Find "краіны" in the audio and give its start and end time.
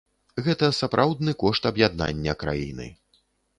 2.47-2.91